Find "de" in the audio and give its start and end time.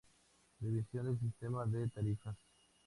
1.67-1.87